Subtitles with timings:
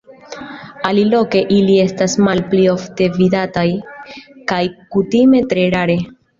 [0.91, 3.69] Aliloke ili estas malpli ofte vidataj
[4.55, 4.61] kaj
[4.97, 6.03] kutime tre rare.